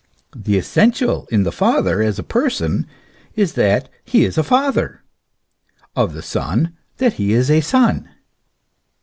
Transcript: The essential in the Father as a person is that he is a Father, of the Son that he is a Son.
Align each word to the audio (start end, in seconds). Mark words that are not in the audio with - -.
The 0.35 0.57
essential 0.57 1.27
in 1.29 1.43
the 1.43 1.51
Father 1.51 2.01
as 2.01 2.17
a 2.17 2.23
person 2.23 2.87
is 3.35 3.53
that 3.53 3.87
he 4.03 4.25
is 4.25 4.35
a 4.35 4.41
Father, 4.43 5.03
of 5.95 6.13
the 6.13 6.23
Son 6.23 6.75
that 6.97 7.13
he 7.21 7.33
is 7.33 7.51
a 7.51 7.61
Son. 7.61 8.09